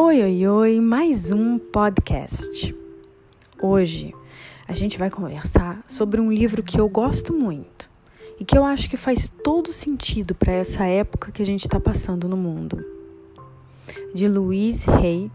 [0.00, 2.72] Oi, oi, oi, mais um podcast.
[3.60, 4.14] Hoje
[4.68, 7.90] a gente vai conversar sobre um livro que eu gosto muito
[8.38, 11.80] e que eu acho que faz todo sentido para essa época que a gente está
[11.80, 12.78] passando no mundo.
[14.14, 15.32] De Louise Hay,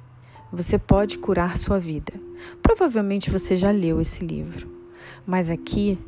[0.50, 2.14] Você Pode Curar Sua Vida.
[2.62, 4.72] Provavelmente você já leu esse livro,
[5.27, 6.00] mas aqui,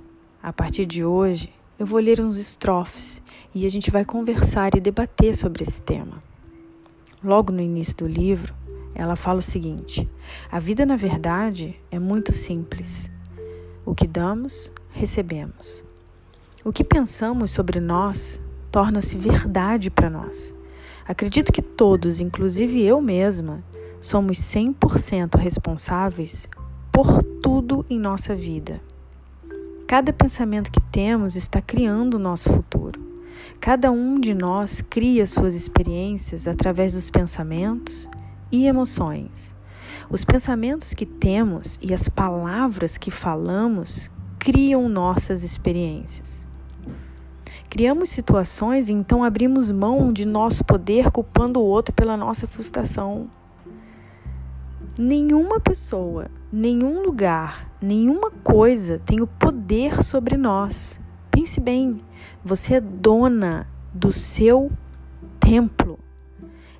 [0.41, 3.21] a partir de hoje, eu vou ler uns estrofes
[3.53, 6.23] e a gente vai conversar e debater sobre esse tema.
[7.25, 8.53] Logo no início do livro,
[8.93, 10.07] ela fala o seguinte:
[10.51, 13.09] a vida, na verdade, é muito simples.
[13.83, 15.83] O que damos, recebemos.
[16.63, 18.39] O que pensamos sobre nós
[18.71, 20.53] torna-se verdade para nós.
[21.03, 23.63] Acredito que todos, inclusive eu mesma,
[23.99, 26.47] somos 100% responsáveis
[26.91, 28.79] por tudo em nossa vida.
[29.87, 32.74] Cada pensamento que temos está criando o nosso futuro.
[33.59, 38.09] Cada um de nós cria suas experiências através dos pensamentos
[38.51, 39.55] e emoções.
[40.09, 46.45] Os pensamentos que temos e as palavras que falamos criam nossas experiências.
[47.69, 53.29] Criamos situações e então abrimos mão de nosso poder culpando o outro pela nossa frustração.
[54.97, 61.01] Nenhuma pessoa, nenhum lugar, nenhuma coisa tem o poder sobre nós.
[61.35, 61.99] Pense bem,
[62.41, 64.71] você é dona do seu
[65.37, 65.99] templo.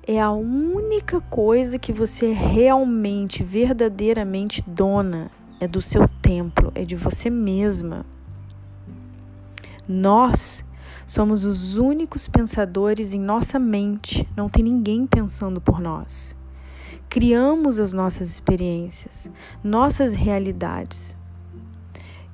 [0.02, 5.30] É a única coisa que você é realmente, verdadeiramente dona.
[5.60, 8.06] É do seu templo, é de você mesma.
[9.86, 10.64] Nós
[11.06, 16.34] somos os únicos pensadores em nossa mente, não tem ninguém pensando por nós.
[17.10, 19.30] Criamos as nossas experiências,
[19.62, 21.14] nossas realidades.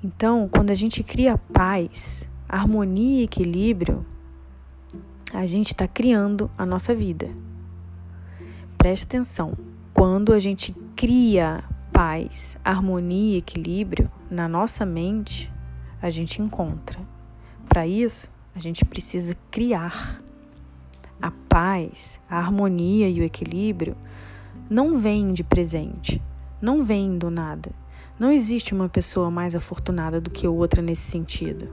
[0.04, 4.04] Então, quando a gente cria paz, harmonia e equilíbrio,
[5.32, 7.30] a gente está criando a nossa vida.
[8.76, 9.56] Preste atenção,
[9.94, 15.52] quando a gente cria paz, harmonia e equilíbrio na nossa mente,
[16.00, 16.98] a gente encontra.
[17.68, 20.20] Para isso, a gente precisa criar.
[21.20, 23.96] A paz, a harmonia e o equilíbrio
[24.68, 26.20] não vêm de presente,
[26.60, 27.81] não vêm do nada
[28.18, 31.68] não existe uma pessoa mais afortunada do que outra nesse sentido.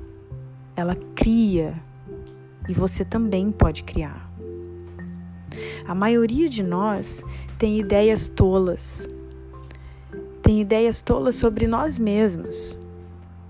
[0.76, 1.74] Ela cria
[2.68, 4.30] e você também pode criar.
[5.88, 7.24] A maioria de nós
[7.58, 9.10] tem ideias tolas.
[10.42, 12.78] Tem ideias tolas sobre nós mesmos.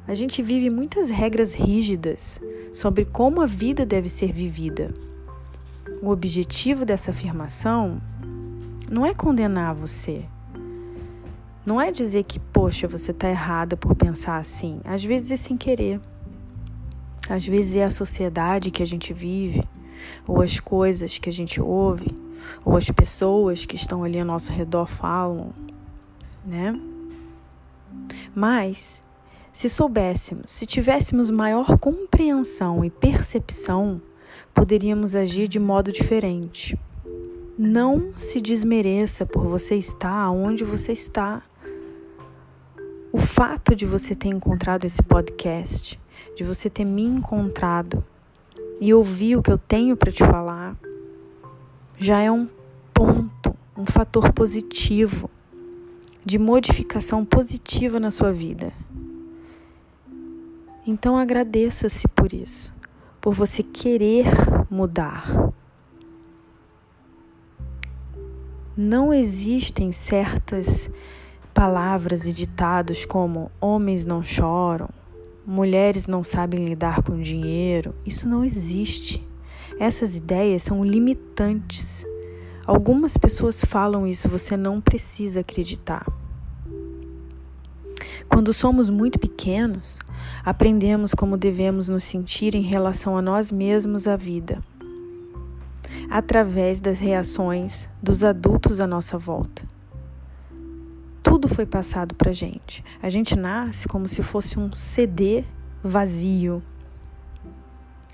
[0.07, 2.41] A gente vive muitas regras rígidas
[2.73, 4.93] sobre como a vida deve ser vivida.
[6.01, 8.01] O objetivo dessa afirmação
[8.89, 10.25] não é condenar você,
[11.65, 14.79] não é dizer que, poxa, você está errada por pensar assim.
[14.83, 15.99] Às vezes é sem querer.
[17.29, 19.63] Às vezes é a sociedade que a gente vive,
[20.27, 22.07] ou as coisas que a gente ouve,
[22.65, 25.53] ou as pessoas que estão ali ao nosso redor falam,
[26.45, 26.79] né?
[28.33, 29.03] Mas,
[29.51, 34.01] se soubéssemos, se tivéssemos maior compreensão e percepção,
[34.53, 36.79] poderíamos agir de modo diferente.
[37.57, 41.43] Não se desmereça por você estar onde você está.
[43.11, 45.99] O fato de você ter encontrado esse podcast,
[46.35, 48.03] de você ter me encontrado
[48.79, 50.77] e ouvir o que eu tenho para te falar,
[51.97, 52.47] já é um
[52.93, 55.29] ponto, um fator positivo
[56.23, 58.71] de modificação positiva na sua vida.
[60.85, 62.71] Então agradeça-se por isso,
[63.19, 64.27] por você querer
[64.69, 65.51] mudar.
[68.77, 70.91] Não existem certas
[71.59, 74.87] palavras e ditados como homens não choram,
[75.45, 79.27] mulheres não sabem lidar com dinheiro, isso não existe.
[79.77, 82.05] Essas ideias são limitantes.
[82.65, 86.07] Algumas pessoas falam isso, você não precisa acreditar.
[88.29, 89.99] Quando somos muito pequenos,
[90.45, 94.63] aprendemos como devemos nos sentir em relação a nós mesmos à vida,
[96.09, 99.78] através das reações dos adultos à nossa volta
[101.39, 102.83] tudo foi passado para gente.
[103.01, 105.45] A gente nasce como se fosse um CD
[105.81, 106.61] vazio.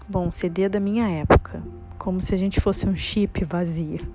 [0.07, 1.63] Bom, CD da minha época,
[1.97, 4.07] como se a gente fosse um chip vazio.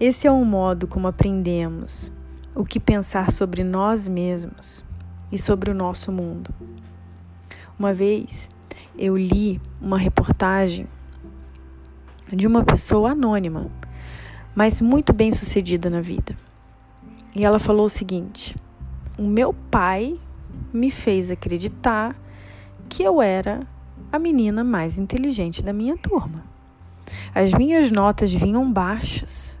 [0.00, 2.10] Esse é o modo como aprendemos
[2.54, 4.82] o que pensar sobre nós mesmos
[5.30, 6.50] e sobre o nosso mundo.
[7.78, 8.48] Uma vez
[8.96, 10.88] eu li uma reportagem
[12.32, 13.70] de uma pessoa anônima,
[14.54, 16.34] mas muito bem sucedida na vida.
[17.34, 18.56] E ela falou o seguinte:
[19.18, 20.18] O meu pai
[20.72, 22.16] me fez acreditar
[22.88, 23.66] que eu era
[24.10, 26.44] a menina mais inteligente da minha turma.
[27.34, 29.58] As minhas notas vinham baixas.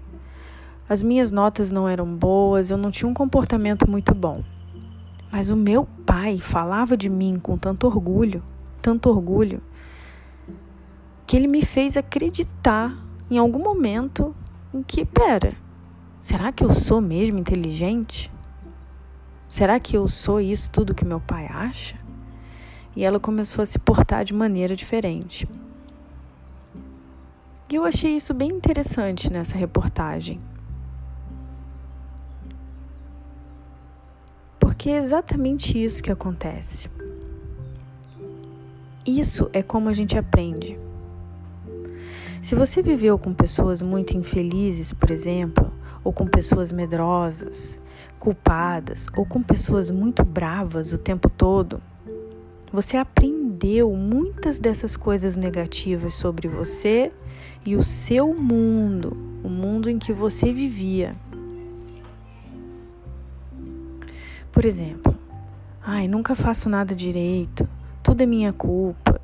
[0.88, 4.44] as minhas notas não eram boas, eu não tinha um comportamento muito bom.
[5.30, 8.42] Mas o meu pai falava de mim com tanto orgulho,
[8.82, 9.62] tanto orgulho,
[11.26, 12.94] que ele me fez acreditar
[13.30, 14.34] em algum momento
[14.74, 15.54] em que, pera,
[16.22, 18.32] será que eu sou mesmo inteligente?
[19.48, 21.98] Será que eu sou isso tudo que meu pai acha?
[22.94, 25.48] E ela começou a se portar de maneira diferente.
[27.68, 30.40] E eu achei isso bem interessante nessa reportagem.
[34.60, 36.88] Porque é exatamente isso que acontece.
[39.04, 40.78] Isso é como a gente aprende.
[42.40, 45.71] Se você viveu com pessoas muito infelizes, por exemplo,
[46.04, 47.78] ou com pessoas medrosas,
[48.18, 51.80] culpadas, ou com pessoas muito bravas o tempo todo,
[52.72, 57.12] você aprendeu muitas dessas coisas negativas sobre você
[57.66, 61.14] e o seu mundo, o mundo em que você vivia.
[64.50, 65.14] Por exemplo,
[65.82, 67.68] ai, nunca faço nada direito,
[68.02, 69.20] tudo é minha culpa.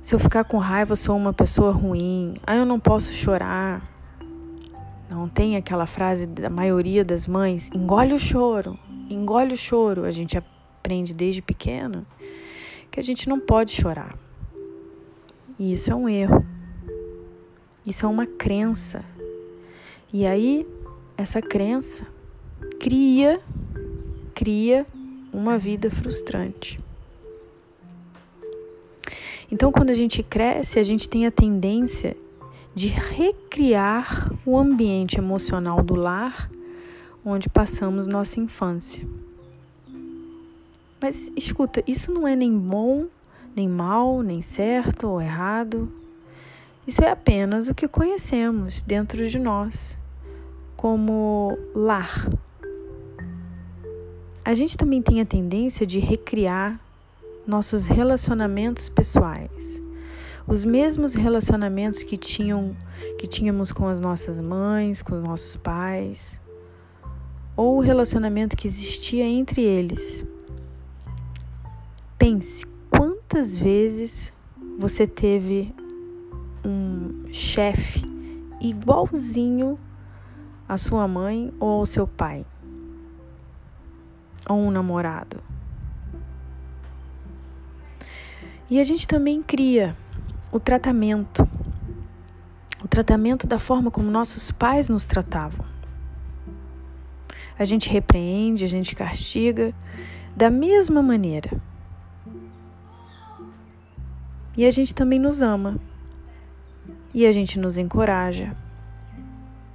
[0.00, 2.34] Se eu ficar com raiva, sou uma pessoa ruim.
[2.46, 3.91] Ai, eu não posso chorar.
[5.12, 8.78] Não tem aquela frase da maioria das mães: engole o choro,
[9.10, 10.04] engole o choro.
[10.04, 12.06] A gente aprende desde pequeno
[12.90, 14.18] que a gente não pode chorar.
[15.58, 16.44] E isso é um erro.
[17.84, 19.04] Isso é uma crença.
[20.10, 20.66] E aí,
[21.16, 22.06] essa crença
[22.80, 23.40] cria
[24.34, 24.86] cria
[25.32, 26.80] uma vida frustrante.
[29.50, 32.16] Então, quando a gente cresce, a gente tem a tendência
[32.74, 36.50] de recriar o ambiente emocional do lar
[37.24, 39.06] onde passamos nossa infância.
[41.00, 43.06] Mas escuta, isso não é nem bom,
[43.54, 45.92] nem mal, nem certo ou errado.
[46.86, 49.98] Isso é apenas o que conhecemos dentro de nós
[50.76, 52.28] como lar.
[54.44, 56.80] A gente também tem a tendência de recriar
[57.46, 59.80] nossos relacionamentos pessoais.
[60.46, 62.76] Os mesmos relacionamentos que, tinham,
[63.18, 66.40] que tínhamos com as nossas mães, com os nossos pais,
[67.56, 70.26] ou o relacionamento que existia entre eles.
[72.18, 74.32] Pense quantas vezes
[74.78, 75.74] você teve
[76.64, 78.02] um chefe
[78.60, 79.78] igualzinho
[80.68, 82.46] à sua mãe ou ao seu pai
[84.48, 85.42] ou um namorado.
[88.70, 89.96] E a gente também cria
[90.52, 91.48] o tratamento,
[92.84, 95.66] o tratamento da forma como nossos pais nos tratavam.
[97.58, 99.74] A gente repreende, a gente castiga
[100.36, 101.50] da mesma maneira.
[104.56, 105.80] E a gente também nos ama.
[107.12, 108.54] E a gente nos encoraja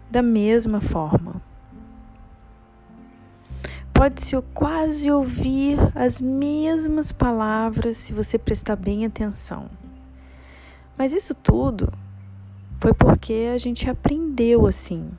[0.10, 1.42] da mesma forma
[3.98, 9.68] pode-se quase ouvir as mesmas palavras se você prestar bem atenção.
[10.98, 11.94] Mas isso tudo
[12.80, 15.12] foi porque a gente aprendeu assim.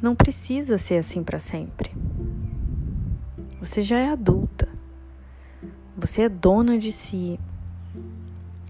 [0.00, 1.92] Não precisa ser assim para sempre.
[3.60, 4.68] Você já é adulta.
[5.96, 7.38] Você é dona de si.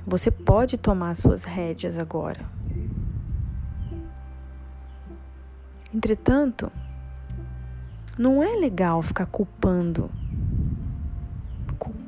[0.06, 2.44] Você pode tomar suas rédeas agora.
[5.94, 6.70] Entretanto,
[8.18, 10.10] não é legal ficar culpando,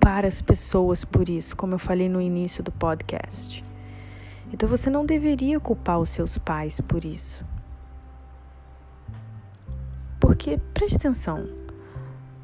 [0.05, 3.65] culpar as pessoas por isso, como eu falei no início do podcast.
[4.53, 7.43] Então você não deveria culpar os seus pais por isso.
[10.21, 11.49] Porque, preste atenção,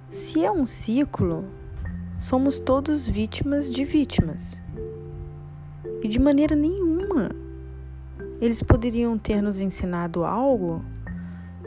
[0.09, 1.45] se é um ciclo,
[2.17, 4.59] somos todos vítimas de vítimas.
[6.03, 7.29] E de maneira nenhuma
[8.41, 10.83] eles poderiam ter nos ensinado algo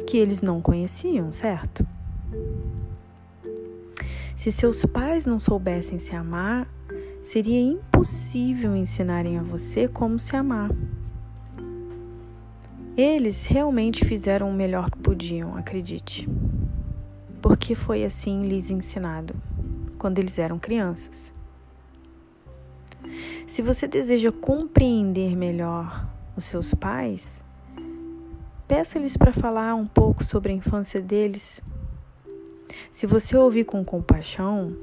[0.08, 1.86] que eles não conheciam, certo?
[4.36, 6.68] Se seus pais não soubessem se amar,
[7.22, 10.70] seria impossível ensinarem a você como se amar.
[12.96, 16.30] Eles realmente fizeram o melhor que podiam, acredite.
[17.42, 19.36] Porque foi assim lhes ensinado
[19.98, 21.34] quando eles eram crianças.
[23.48, 27.44] Se você deseja compreender melhor os seus pais,
[28.68, 31.62] Peça-lhes para falar um pouco sobre a infância deles.
[32.92, 34.76] Se você ouvir com compaixão,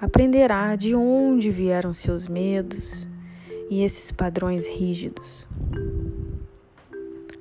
[0.00, 3.06] aprenderá de onde vieram seus medos
[3.70, 5.46] e esses padrões rígidos.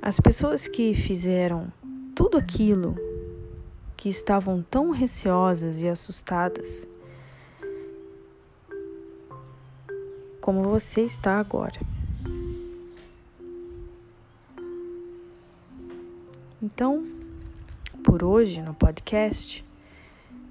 [0.02, 1.72] As pessoas que fizeram
[2.16, 2.96] tudo aquilo
[3.96, 6.88] que estavam tão receosas e assustadas
[10.40, 11.80] como você está agora.
[16.62, 17.04] Então,
[18.08, 19.66] por hoje no podcast,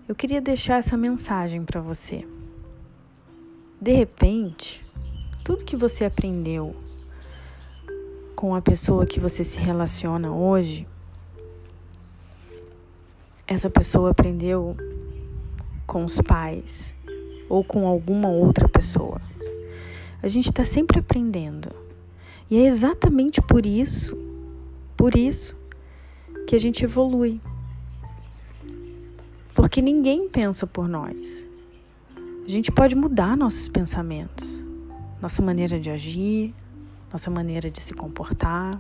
[0.07, 2.29] eu queria deixar essa mensagem para você.
[3.81, 4.85] De repente,
[5.43, 6.77] tudo que você aprendeu
[8.35, 10.87] com a pessoa que você se relaciona hoje,
[13.47, 14.77] essa pessoa aprendeu
[15.87, 16.95] com os pais
[17.49, 19.19] ou com alguma outra pessoa.
[20.23, 21.71] A gente está sempre aprendendo.
[22.51, 24.15] E é exatamente por isso,
[24.95, 25.57] por isso,
[26.47, 27.41] que a gente evolui.
[29.55, 31.47] Porque ninguém pensa por nós.
[32.45, 34.63] A gente pode mudar nossos pensamentos,
[35.21, 36.55] nossa maneira de agir,
[37.11, 38.71] nossa maneira de se comportar.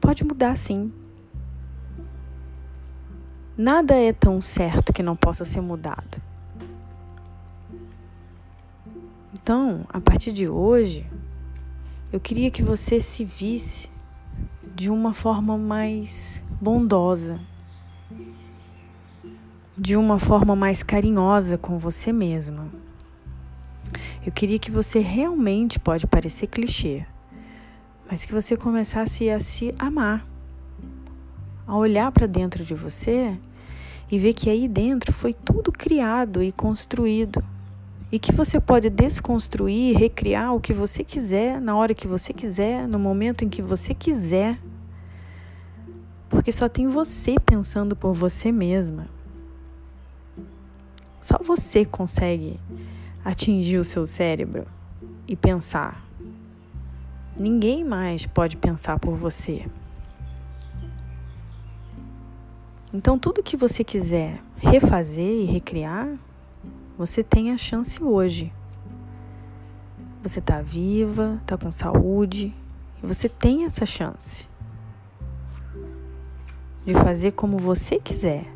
[0.00, 0.90] Pode mudar sim.
[3.56, 6.22] Nada é tão certo que não possa ser mudado.
[9.34, 11.06] Então, a partir de hoje,
[12.10, 13.91] eu queria que você se visse
[14.82, 17.38] de uma forma mais bondosa,
[19.78, 22.66] de uma forma mais carinhosa com você mesma.
[24.26, 27.06] Eu queria que você realmente pode parecer clichê,
[28.10, 30.26] mas que você começasse a se amar
[31.64, 33.38] a olhar para dentro de você
[34.10, 37.40] e ver que aí dentro foi tudo criado e construído.
[38.10, 42.88] E que você pode desconstruir, recriar o que você quiser, na hora que você quiser,
[42.88, 44.58] no momento em que você quiser.
[46.32, 49.06] Porque só tem você pensando por você mesma.
[51.20, 52.58] Só você consegue
[53.22, 54.66] atingir o seu cérebro
[55.28, 56.02] e pensar.
[57.38, 59.66] Ninguém mais pode pensar por você.
[62.94, 66.08] Então, tudo que você quiser refazer e recriar,
[66.96, 68.50] você tem a chance hoje.
[70.22, 72.54] Você está viva, está com saúde,
[73.02, 74.50] você tem essa chance
[76.84, 78.46] de fazer como você quiser,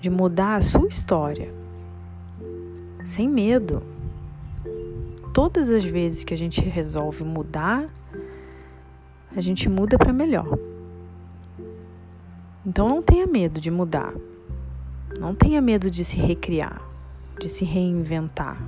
[0.00, 1.52] de mudar a sua história,
[3.04, 3.82] sem medo.
[5.32, 7.88] Todas as vezes que a gente resolve mudar,
[9.36, 10.58] a gente muda para melhor.
[12.64, 14.14] Então não tenha medo de mudar.
[15.20, 16.82] Não tenha medo de se recriar,
[17.38, 18.60] de se reinventar.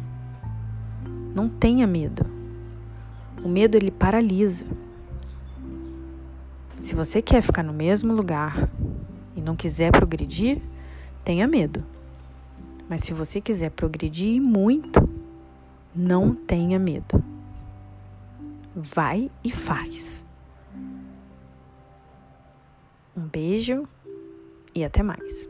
[1.35, 2.25] Não tenha medo.
[3.43, 4.67] O medo ele paralisa.
[6.81, 8.69] Se você quer ficar no mesmo lugar
[9.37, 10.61] e não quiser progredir,
[11.25, 11.85] tenha medo.
[12.89, 15.09] Mas se você quiser progredir muito,
[15.95, 17.23] não tenha medo.
[18.75, 20.25] Vai e faz.
[23.17, 23.87] Um beijo
[24.75, 25.49] e até mais.